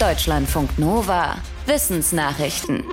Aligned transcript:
Deutschlandfunk 0.00 0.78
Nova. 0.78 1.38
Wissensnachrichten. 1.66 2.84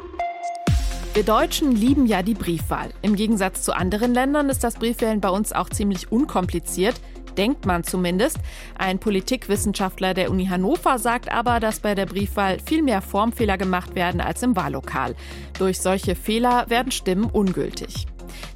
Wir 1.13 1.23
Deutschen 1.23 1.71
lieben 1.71 2.07
ja 2.07 2.23
die 2.23 2.33
Briefwahl. 2.33 2.89
Im 3.03 3.15
Gegensatz 3.15 3.61
zu 3.61 3.75
anderen 3.75 4.15
Ländern 4.15 4.49
ist 4.49 4.63
das 4.63 4.73
Briefwählen 4.73 5.21
bei 5.21 5.29
uns 5.29 5.53
auch 5.53 5.69
ziemlich 5.69 6.11
unkompliziert. 6.11 6.95
Denkt 7.37 7.67
man 7.67 7.83
zumindest. 7.83 8.39
Ein 8.75 8.97
Politikwissenschaftler 8.97 10.15
der 10.15 10.31
Uni 10.31 10.47
Hannover 10.47 10.97
sagt 10.97 11.31
aber, 11.31 11.59
dass 11.59 11.79
bei 11.79 11.93
der 11.93 12.07
Briefwahl 12.07 12.57
viel 12.65 12.81
mehr 12.81 13.03
Formfehler 13.03 13.59
gemacht 13.59 13.93
werden 13.93 14.19
als 14.19 14.41
im 14.41 14.55
Wahllokal. 14.55 15.13
Durch 15.59 15.79
solche 15.79 16.15
Fehler 16.15 16.65
werden 16.69 16.91
Stimmen 16.91 17.25
ungültig. 17.25 18.07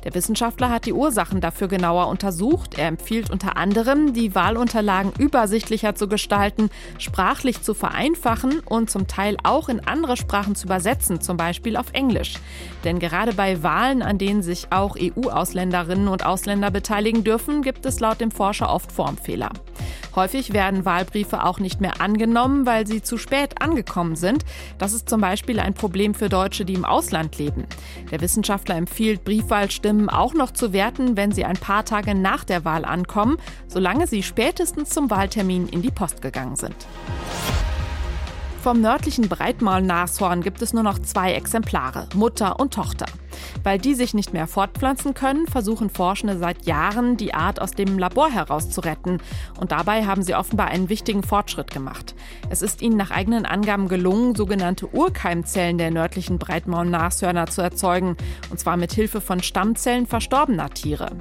Der 0.04 0.16
Wissenschaftler 0.16 0.70
hat 0.70 0.86
die 0.86 0.93
Ursachen 0.93 1.41
dafür 1.41 1.68
genauer 1.68 2.07
untersucht. 2.07 2.77
Er 2.77 2.88
empfiehlt 2.88 3.29
unter 3.29 3.57
anderem, 3.57 4.14
die 4.14 4.33
Wahlunterlagen 4.33 5.11
übersichtlicher 5.18 5.95
zu 5.95 6.07
gestalten, 6.07 6.70
sprachlich 6.97 7.61
zu 7.61 7.73
vereinfachen 7.73 8.59
und 8.61 8.89
zum 8.89 9.07
Teil 9.07 9.36
auch 9.43 9.68
in 9.68 9.86
andere 9.86 10.15
Sprachen 10.15 10.55
zu 10.55 10.68
übersetzen, 10.68 11.19
zum 11.19 11.36
Beispiel 11.36 11.75
auf 11.75 11.91
Englisch. 11.93 12.36
Denn 12.86 13.00
gerade 13.00 13.33
bei 13.33 13.61
Wahlen, 13.61 14.01
an 14.01 14.18
denen 14.18 14.41
sich 14.41 14.71
auch 14.71 14.96
EU-Ausländerinnen 14.97 16.07
und 16.07 16.25
Ausländer 16.25 16.71
beteiligen 16.71 17.24
dürfen, 17.24 17.61
gibt 17.61 17.86
es 17.86 18.00
laut 18.00 18.21
dem 18.21 18.32
Forscher 18.32 18.74
oft 18.74 18.91
Formfehler. 18.91 19.52
Häufig 20.15 20.54
werden 20.54 20.86
Wahlbriefe 20.86 21.43
auch 21.43 21.59
nicht 21.59 21.81
mehr 21.81 22.01
angenommen, 22.01 22.65
weil 22.65 22.87
sie 22.87 23.01
zu 23.01 23.18
spät 23.18 23.61
angekommen 23.61 24.15
sind. 24.15 24.45
Das 24.77 24.93
ist 24.93 25.09
zum 25.09 25.21
Beispiel 25.21 25.59
ein 25.59 25.73
Problem 25.73 26.13
für 26.13 26.29
Deutsche, 26.29 26.65
die 26.65 26.73
im 26.73 26.85
Ausland 26.85 27.37
leben. 27.37 27.65
Der 28.11 28.21
Wissenschaftler 28.21 28.75
empfiehlt, 28.75 29.23
Briefwahlstimmen 29.23 30.09
auch 30.09 30.33
noch 30.33 30.51
zu 30.51 30.73
werten, 30.73 31.18
wenn 31.18 31.32
sie 31.32 31.45
ein 31.45 31.57
paar 31.57 31.85
Tage 31.85 32.16
nach 32.16 32.44
der 32.44 32.66
Wahl 32.66 32.85
ankommen, 32.85 33.38
solange 33.67 34.08
sie 34.08 34.23
spätestens 34.23 34.89
zum 34.89 35.09
Wahltermin 35.09 35.67
in 35.67 35.81
die 35.81 35.91
Post 35.91 36.21
gegangen 36.21 36.55
sind. 36.55 36.75
Vom 38.61 38.81
nördlichen 38.81 39.30
Breitmaulnashorn 39.30 40.41
gibt 40.41 40.61
es 40.61 40.73
nur 40.73 40.83
noch 40.83 40.99
zwei 40.99 41.33
Exemplare, 41.33 42.09
Mutter 42.13 42.59
und 42.59 42.73
Tochter. 42.73 43.05
Weil 43.63 43.77
die 43.77 43.93
sich 43.93 44.13
nicht 44.13 44.33
mehr 44.33 44.47
fortpflanzen 44.47 45.13
können, 45.13 45.47
versuchen 45.47 45.89
Forschende 45.89 46.38
seit 46.38 46.66
Jahren, 46.66 47.16
die 47.16 47.33
Art 47.33 47.61
aus 47.61 47.71
dem 47.71 47.97
Labor 47.97 48.29
herauszuretten. 48.29 49.21
Und 49.59 49.71
dabei 49.71 50.05
haben 50.05 50.23
sie 50.23 50.35
offenbar 50.35 50.67
einen 50.67 50.89
wichtigen 50.89 51.23
Fortschritt 51.23 51.71
gemacht. 51.71 52.16
Es 52.49 52.61
ist 52.61 52.81
ihnen 52.81 52.97
nach 52.97 53.11
eigenen 53.11 53.45
Angaben 53.45 53.88
gelungen, 53.88 54.35
sogenannte 54.35 54.88
Urkeimzellen 54.88 55.77
der 55.77 55.91
nördlichen 55.91 56.38
Breitmaulnashörner 56.38 57.47
zu 57.47 57.61
erzeugen. 57.61 58.17
Und 58.49 58.59
zwar 58.59 58.75
mit 58.75 58.91
Hilfe 58.91 59.21
von 59.21 59.41
Stammzellen 59.41 60.05
verstorbener 60.05 60.69
Tiere. 60.69 61.11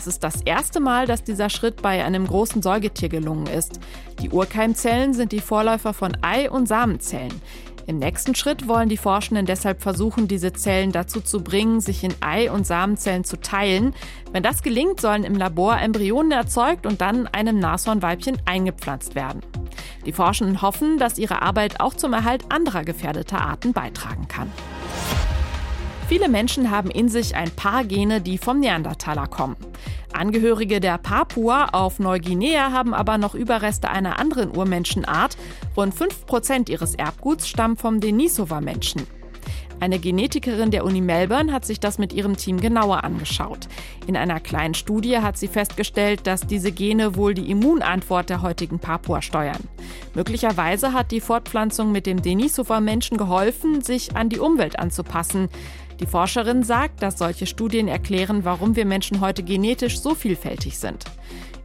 Es 0.00 0.06
ist 0.06 0.24
das 0.24 0.40
erste 0.40 0.80
Mal, 0.80 1.06
dass 1.06 1.24
dieser 1.24 1.50
Schritt 1.50 1.82
bei 1.82 2.02
einem 2.02 2.26
großen 2.26 2.62
Säugetier 2.62 3.10
gelungen 3.10 3.46
ist. 3.46 3.80
Die 4.22 4.30
Urkeimzellen 4.30 5.12
sind 5.12 5.30
die 5.30 5.40
Vorläufer 5.40 5.92
von 5.92 6.16
Ei- 6.22 6.50
und 6.50 6.66
Samenzellen. 6.66 7.42
Im 7.86 7.98
nächsten 7.98 8.34
Schritt 8.34 8.66
wollen 8.66 8.88
die 8.88 8.96
Forschenden 8.96 9.44
deshalb 9.44 9.82
versuchen, 9.82 10.26
diese 10.26 10.54
Zellen 10.54 10.90
dazu 10.90 11.20
zu 11.20 11.44
bringen, 11.44 11.82
sich 11.82 12.02
in 12.02 12.14
Ei- 12.22 12.50
und 12.50 12.66
Samenzellen 12.66 13.24
zu 13.24 13.38
teilen. 13.38 13.92
Wenn 14.32 14.42
das 14.42 14.62
gelingt, 14.62 15.02
sollen 15.02 15.24
im 15.24 15.34
Labor 15.34 15.78
Embryonen 15.78 16.32
erzeugt 16.32 16.86
und 16.86 17.02
dann 17.02 17.26
einem 17.26 17.58
Nashornweibchen 17.58 18.38
eingepflanzt 18.46 19.14
werden. 19.14 19.42
Die 20.06 20.12
Forschenden 20.12 20.62
hoffen, 20.62 20.96
dass 20.96 21.18
ihre 21.18 21.42
Arbeit 21.42 21.80
auch 21.80 21.92
zum 21.92 22.14
Erhalt 22.14 22.44
anderer 22.48 22.84
gefährdeter 22.84 23.42
Arten 23.42 23.74
beitragen 23.74 24.28
kann. 24.28 24.50
Viele 26.10 26.28
Menschen 26.28 26.72
haben 26.72 26.90
in 26.90 27.08
sich 27.08 27.36
ein 27.36 27.52
paar 27.52 27.84
Gene, 27.84 28.20
die 28.20 28.36
vom 28.36 28.58
Neandertaler 28.58 29.28
kommen. 29.28 29.54
Angehörige 30.12 30.80
der 30.80 30.98
Papua 30.98 31.66
auf 31.66 32.00
Neuguinea 32.00 32.72
haben 32.72 32.94
aber 32.94 33.16
noch 33.16 33.36
Überreste 33.36 33.88
einer 33.88 34.18
anderen 34.18 34.50
Urmenschenart. 34.50 35.36
Rund 35.76 35.94
5% 35.94 36.68
ihres 36.68 36.96
Erbguts 36.96 37.46
stammen 37.46 37.76
vom 37.76 38.00
Denisova-Menschen. 38.00 39.06
Eine 39.80 39.98
Genetikerin 39.98 40.70
der 40.70 40.84
Uni 40.84 41.00
Melbourne 41.00 41.52
hat 41.54 41.64
sich 41.64 41.80
das 41.80 41.96
mit 41.98 42.12
ihrem 42.12 42.36
Team 42.36 42.60
genauer 42.60 43.02
angeschaut. 43.02 43.66
In 44.06 44.14
einer 44.14 44.38
kleinen 44.38 44.74
Studie 44.74 45.18
hat 45.18 45.38
sie 45.38 45.48
festgestellt, 45.48 46.26
dass 46.26 46.46
diese 46.46 46.70
Gene 46.70 47.16
wohl 47.16 47.32
die 47.32 47.50
Immunantwort 47.50 48.28
der 48.28 48.42
heutigen 48.42 48.78
Papua 48.78 49.22
steuern. 49.22 49.68
Möglicherweise 50.14 50.92
hat 50.92 51.10
die 51.10 51.22
Fortpflanzung 51.22 51.92
mit 51.92 52.04
dem 52.04 52.20
Denisova-Menschen 52.20 53.16
geholfen, 53.16 53.80
sich 53.80 54.14
an 54.16 54.28
die 54.28 54.38
Umwelt 54.38 54.78
anzupassen. 54.78 55.48
Die 55.98 56.06
Forscherin 56.06 56.62
sagt, 56.62 57.02
dass 57.02 57.18
solche 57.18 57.46
Studien 57.46 57.88
erklären, 57.88 58.44
warum 58.44 58.76
wir 58.76 58.84
Menschen 58.84 59.20
heute 59.20 59.42
genetisch 59.42 60.00
so 60.00 60.14
vielfältig 60.14 60.78
sind. 60.78 61.04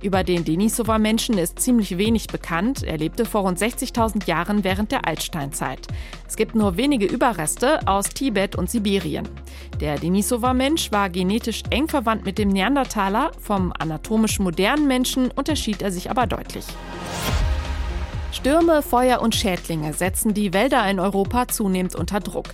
Über 0.01 0.23
den 0.23 0.43
Denisova-Menschen 0.43 1.37
ist 1.37 1.59
ziemlich 1.59 1.97
wenig 1.97 2.27
bekannt. 2.27 2.83
Er 2.83 2.97
lebte 2.97 3.25
vor 3.25 3.41
rund 3.41 3.59
60.000 3.59 4.27
Jahren 4.27 4.63
während 4.63 4.91
der 4.91 5.07
Altsteinzeit. 5.07 5.87
Es 6.27 6.35
gibt 6.35 6.55
nur 6.55 6.77
wenige 6.77 7.05
Überreste 7.05 7.87
aus 7.87 8.09
Tibet 8.09 8.55
und 8.55 8.69
Sibirien. 8.69 9.27
Der 9.79 9.97
Denisova-Mensch 9.97 10.91
war 10.91 11.09
genetisch 11.09 11.63
eng 11.69 11.87
verwandt 11.87 12.25
mit 12.25 12.37
dem 12.37 12.49
Neandertaler. 12.49 13.31
Vom 13.39 13.73
anatomisch 13.77 14.39
modernen 14.39 14.87
Menschen 14.87 15.31
unterschied 15.31 15.81
er 15.81 15.91
sich 15.91 16.09
aber 16.09 16.27
deutlich. 16.27 16.65
Stürme, 18.35 18.81
Feuer 18.81 19.21
und 19.21 19.33
Schädlinge 19.33 19.93
setzen 19.93 20.33
die 20.33 20.53
Wälder 20.53 20.87
in 20.89 20.99
Europa 20.99 21.47
zunehmend 21.47 21.95
unter 21.95 22.19
Druck. 22.19 22.47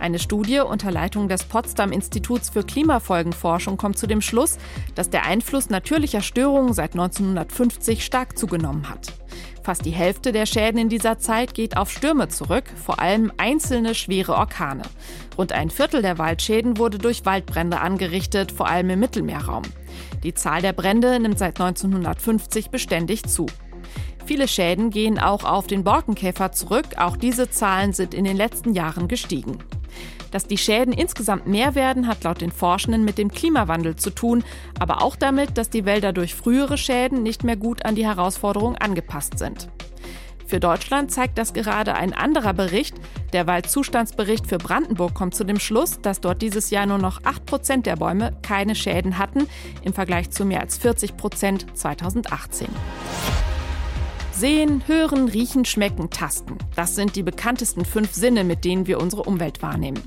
Eine 0.00 0.18
Studie 0.18 0.58
unter 0.58 0.90
Leitung 0.90 1.28
des 1.28 1.44
Potsdam 1.44 1.92
Instituts 1.92 2.50
für 2.50 2.64
Klimafolgenforschung 2.64 3.76
kommt 3.76 3.98
zu 3.98 4.08
dem 4.08 4.20
Schluss, 4.20 4.58
dass 4.96 5.10
der 5.10 5.24
Einfluss 5.24 5.70
natürlicher 5.70 6.22
Störungen 6.22 6.72
seit 6.74 6.94
1950 6.94 8.04
stark 8.04 8.36
zugenommen 8.36 8.90
hat. 8.90 9.12
Fast 9.62 9.84
die 9.84 9.92
Hälfte 9.92 10.32
der 10.32 10.44
Schäden 10.44 10.80
in 10.80 10.88
dieser 10.88 11.18
Zeit 11.18 11.54
geht 11.54 11.76
auf 11.76 11.92
Stürme 11.92 12.28
zurück, 12.28 12.64
vor 12.84 12.98
allem 12.98 13.32
einzelne 13.36 13.94
schwere 13.94 14.34
Orkane. 14.34 14.82
Rund 15.38 15.52
ein 15.52 15.70
Viertel 15.70 16.02
der 16.02 16.18
Waldschäden 16.18 16.78
wurde 16.78 16.98
durch 16.98 17.24
Waldbrände 17.24 17.78
angerichtet, 17.78 18.50
vor 18.50 18.66
allem 18.66 18.90
im 18.90 18.98
Mittelmeerraum. 18.98 19.62
Die 20.24 20.34
Zahl 20.34 20.62
der 20.62 20.72
Brände 20.72 21.20
nimmt 21.20 21.38
seit 21.38 21.60
1950 21.60 22.70
beständig 22.70 23.24
zu. 23.26 23.46
Viele 24.28 24.46
Schäden 24.46 24.90
gehen 24.90 25.18
auch 25.18 25.44
auf 25.44 25.68
den 25.68 25.84
Borkenkäfer 25.84 26.52
zurück. 26.52 26.84
Auch 26.98 27.16
diese 27.16 27.48
Zahlen 27.48 27.94
sind 27.94 28.12
in 28.12 28.24
den 28.24 28.36
letzten 28.36 28.74
Jahren 28.74 29.08
gestiegen. 29.08 29.56
Dass 30.30 30.46
die 30.46 30.58
Schäden 30.58 30.92
insgesamt 30.92 31.46
mehr 31.46 31.74
werden, 31.74 32.06
hat 32.06 32.24
laut 32.24 32.42
den 32.42 32.52
Forschenden 32.52 33.06
mit 33.06 33.16
dem 33.16 33.30
Klimawandel 33.30 33.96
zu 33.96 34.10
tun, 34.10 34.44
aber 34.78 35.02
auch 35.02 35.16
damit, 35.16 35.56
dass 35.56 35.70
die 35.70 35.86
Wälder 35.86 36.12
durch 36.12 36.34
frühere 36.34 36.76
Schäden 36.76 37.22
nicht 37.22 37.42
mehr 37.42 37.56
gut 37.56 37.86
an 37.86 37.94
die 37.94 38.04
Herausforderung 38.04 38.76
angepasst 38.76 39.38
sind. 39.38 39.70
Für 40.46 40.60
Deutschland 40.60 41.10
zeigt 41.10 41.38
das 41.38 41.54
gerade 41.54 41.94
ein 41.94 42.12
anderer 42.12 42.52
Bericht. 42.52 42.96
Der 43.32 43.46
Waldzustandsbericht 43.46 44.46
für 44.46 44.58
Brandenburg 44.58 45.14
kommt 45.14 45.36
zu 45.36 45.44
dem 45.44 45.58
Schluss, 45.58 46.02
dass 46.02 46.20
dort 46.20 46.42
dieses 46.42 46.68
Jahr 46.68 46.84
nur 46.84 46.98
noch 46.98 47.24
8 47.24 47.46
Prozent 47.46 47.86
der 47.86 47.96
Bäume 47.96 48.36
keine 48.42 48.74
Schäden 48.74 49.16
hatten, 49.16 49.46
im 49.80 49.94
Vergleich 49.94 50.28
zu 50.28 50.44
mehr 50.44 50.60
als 50.60 50.76
40 50.76 51.16
Prozent 51.16 51.66
2018. 51.72 52.68
Sehen, 54.38 54.84
hören, 54.86 55.26
riechen, 55.26 55.64
schmecken, 55.64 56.10
tasten. 56.10 56.58
Das 56.76 56.94
sind 56.94 57.16
die 57.16 57.24
bekanntesten 57.24 57.84
fünf 57.84 58.12
Sinne, 58.12 58.44
mit 58.44 58.64
denen 58.64 58.86
wir 58.86 59.00
unsere 59.00 59.24
Umwelt 59.24 59.62
wahrnehmen. 59.62 60.00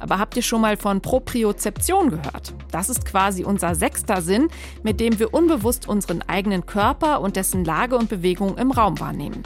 Aber 0.00 0.18
habt 0.18 0.34
ihr 0.34 0.42
schon 0.42 0.62
mal 0.62 0.76
von 0.76 1.00
Propriozeption 1.00 2.10
gehört? 2.10 2.54
Das 2.72 2.88
ist 2.88 3.04
quasi 3.04 3.44
unser 3.44 3.76
sechster 3.76 4.20
Sinn, 4.20 4.48
mit 4.82 4.98
dem 4.98 5.20
wir 5.20 5.32
unbewusst 5.32 5.88
unseren 5.88 6.22
eigenen 6.22 6.66
Körper 6.66 7.20
und 7.20 7.36
dessen 7.36 7.64
Lage 7.64 7.96
und 7.96 8.08
Bewegung 8.08 8.58
im 8.58 8.72
Raum 8.72 8.98
wahrnehmen. 8.98 9.44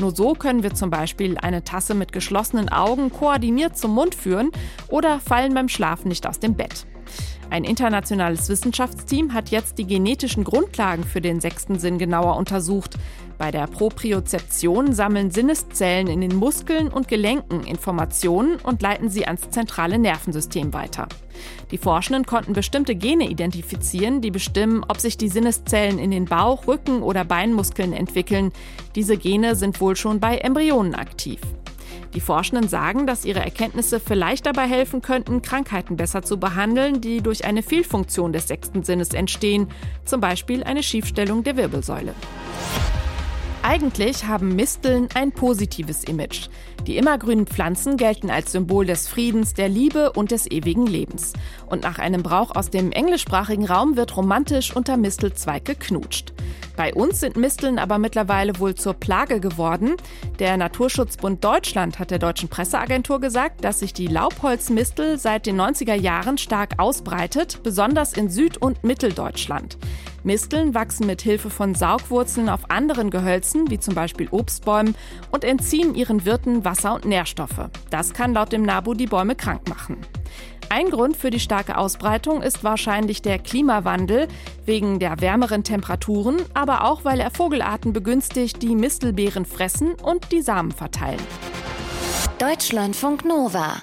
Nur 0.00 0.16
so 0.16 0.32
können 0.32 0.62
wir 0.62 0.72
zum 0.72 0.88
Beispiel 0.88 1.36
eine 1.36 1.62
Tasse 1.62 1.92
mit 1.92 2.10
geschlossenen 2.10 2.70
Augen 2.70 3.12
koordiniert 3.12 3.76
zum 3.76 3.94
Mund 3.94 4.14
führen 4.14 4.50
oder 4.88 5.20
fallen 5.20 5.52
beim 5.52 5.68
Schlafen 5.68 6.08
nicht 6.08 6.26
aus 6.26 6.40
dem 6.40 6.54
Bett. 6.54 6.86
Ein 7.54 7.62
internationales 7.62 8.48
Wissenschaftsteam 8.48 9.32
hat 9.32 9.50
jetzt 9.50 9.78
die 9.78 9.86
genetischen 9.86 10.42
Grundlagen 10.42 11.04
für 11.04 11.20
den 11.20 11.38
sechsten 11.38 11.78
Sinn 11.78 11.98
genauer 11.98 12.36
untersucht. 12.36 12.96
Bei 13.38 13.52
der 13.52 13.68
Propriozeption 13.68 14.92
sammeln 14.92 15.30
Sinneszellen 15.30 16.08
in 16.08 16.20
den 16.20 16.34
Muskeln 16.34 16.88
und 16.88 17.06
Gelenken 17.06 17.62
Informationen 17.64 18.56
und 18.56 18.82
leiten 18.82 19.08
sie 19.08 19.28
ans 19.28 19.50
zentrale 19.50 20.00
Nervensystem 20.00 20.74
weiter. 20.74 21.06
Die 21.70 21.78
Forschenden 21.78 22.26
konnten 22.26 22.54
bestimmte 22.54 22.96
Gene 22.96 23.30
identifizieren, 23.30 24.20
die 24.20 24.32
bestimmen, 24.32 24.84
ob 24.88 24.98
sich 24.98 25.16
die 25.16 25.28
Sinneszellen 25.28 26.00
in 26.00 26.10
den 26.10 26.24
Bauch-, 26.24 26.66
Rücken- 26.66 27.04
oder 27.04 27.24
Beinmuskeln 27.24 27.92
entwickeln. 27.92 28.50
Diese 28.96 29.16
Gene 29.16 29.54
sind 29.54 29.80
wohl 29.80 29.94
schon 29.94 30.18
bei 30.18 30.38
Embryonen 30.38 30.96
aktiv. 30.96 31.38
Die 32.14 32.20
Forschenden 32.20 32.68
sagen, 32.68 33.06
dass 33.06 33.24
ihre 33.24 33.40
Erkenntnisse 33.40 33.98
vielleicht 33.98 34.46
dabei 34.46 34.68
helfen 34.68 35.02
könnten, 35.02 35.42
Krankheiten 35.42 35.96
besser 35.96 36.22
zu 36.22 36.38
behandeln, 36.38 37.00
die 37.00 37.20
durch 37.20 37.44
eine 37.44 37.62
Fehlfunktion 37.62 38.32
des 38.32 38.46
sechsten 38.46 38.84
Sinnes 38.84 39.10
entstehen, 39.10 39.68
zum 40.04 40.20
Beispiel 40.20 40.62
eine 40.62 40.82
Schiefstellung 40.82 41.42
der 41.42 41.56
Wirbelsäule. 41.56 42.14
Eigentlich 43.66 44.26
haben 44.26 44.54
Misteln 44.54 45.08
ein 45.14 45.32
positives 45.32 46.04
Image. 46.04 46.48
Die 46.86 46.98
immergrünen 46.98 47.46
Pflanzen 47.46 47.96
gelten 47.96 48.28
als 48.28 48.52
Symbol 48.52 48.84
des 48.84 49.08
Friedens, 49.08 49.54
der 49.54 49.70
Liebe 49.70 50.12
und 50.12 50.32
des 50.32 50.50
ewigen 50.50 50.86
Lebens. 50.86 51.32
Und 51.64 51.82
nach 51.82 51.98
einem 51.98 52.22
Brauch 52.22 52.54
aus 52.54 52.68
dem 52.68 52.92
englischsprachigen 52.92 53.64
Raum 53.64 53.96
wird 53.96 54.18
romantisch 54.18 54.76
unter 54.76 54.98
Mistelzweig 54.98 55.64
geknutscht. 55.64 56.34
Bei 56.76 56.92
uns 56.92 57.20
sind 57.20 57.36
Misteln 57.36 57.78
aber 57.78 57.96
mittlerweile 57.96 58.58
wohl 58.58 58.74
zur 58.74 58.92
Plage 58.92 59.40
geworden. 59.40 59.94
Der 60.40 60.58
Naturschutzbund 60.58 61.42
Deutschland 61.42 61.98
hat 61.98 62.10
der 62.10 62.18
deutschen 62.18 62.50
Presseagentur 62.50 63.18
gesagt, 63.18 63.64
dass 63.64 63.78
sich 63.78 63.94
die 63.94 64.08
Laubholzmistel 64.08 65.18
seit 65.18 65.46
den 65.46 65.58
90er 65.58 65.94
Jahren 65.94 66.36
stark 66.36 66.74
ausbreitet, 66.76 67.60
besonders 67.62 68.12
in 68.12 68.28
Süd- 68.28 68.58
und 68.58 68.84
Mitteldeutschland. 68.84 69.78
Misteln 70.24 70.74
wachsen 70.74 71.06
mit 71.06 71.20
Hilfe 71.20 71.50
von 71.50 71.74
Saugwurzeln 71.74 72.48
auf 72.48 72.70
anderen 72.70 73.10
Gehölzen, 73.10 73.70
wie 73.70 73.78
zum 73.78 73.94
Beispiel 73.94 74.28
Obstbäumen, 74.30 74.96
und 75.30 75.44
entziehen 75.44 75.94
ihren 75.94 76.24
Wirten 76.24 76.64
Wasser 76.64 76.94
und 76.94 77.04
Nährstoffe. 77.04 77.68
Das 77.90 78.14
kann 78.14 78.32
laut 78.32 78.52
dem 78.52 78.62
NABU 78.62 78.94
die 78.94 79.06
Bäume 79.06 79.36
krank 79.36 79.68
machen. 79.68 79.98
Ein 80.70 80.90
Grund 80.90 81.16
für 81.16 81.30
die 81.30 81.40
starke 81.40 81.76
Ausbreitung 81.76 82.42
ist 82.42 82.64
wahrscheinlich 82.64 83.20
der 83.20 83.38
Klimawandel 83.38 84.28
wegen 84.64 84.98
der 84.98 85.20
wärmeren 85.20 85.62
Temperaturen, 85.62 86.36
aber 86.54 86.84
auch 86.84 87.04
weil 87.04 87.20
er 87.20 87.30
Vogelarten 87.30 87.92
begünstigt, 87.92 88.62
die 88.62 88.74
Mistelbeeren 88.74 89.44
fressen 89.44 89.94
und 89.94 90.32
die 90.32 90.40
Samen 90.40 90.72
verteilen. 90.72 91.20
Deutschlandfunk 92.38 93.24
Nova 93.24 93.82